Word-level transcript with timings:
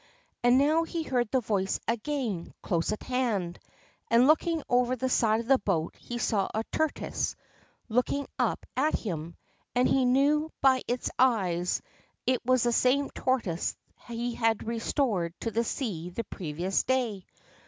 And 0.43 0.57
now 0.57 0.81
he 0.81 1.03
heard 1.03 1.29
the 1.29 1.41
voice 1.41 1.79
again 1.87 2.55
close 2.63 2.91
at 2.91 3.03
hand, 3.03 3.59
and, 4.09 4.25
looking 4.25 4.63
over 4.67 4.95
the 4.95 5.09
side 5.11 5.41
of 5.41 5.45
the 5.45 5.59
boat, 5.59 5.95
he 5.95 6.17
saw 6.17 6.49
a 6.55 6.63
tortoise 6.71 7.35
looking 7.87 8.25
up 8.39 8.65
at 8.75 8.95
him, 8.95 9.35
and 9.75 9.87
he 9.87 10.05
knew 10.05 10.51
by 10.59 10.81
its 10.87 11.11
eyes 11.19 11.83
that 12.25 12.31
it 12.33 12.41
was 12.43 12.63
the 12.63 12.71
same 12.73 13.11
tortoise 13.11 13.75
he 14.07 14.33
had 14.33 14.65
restored 14.65 15.35
to 15.41 15.51
the 15.51 15.63
sea 15.63 16.09
the 16.09 16.23
previous 16.23 16.81
day. 16.83 17.27